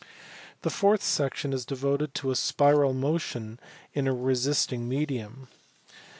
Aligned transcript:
The 0.63 0.71
fourth 0.71 1.03
section 1.03 1.53
is 1.53 1.63
devoted 1.63 2.15
to 2.15 2.33
spiral 2.33 2.91
motion 2.95 3.59
in 3.93 4.07
a 4.07 4.15
resisting 4.15 4.89
medium. 4.89 5.47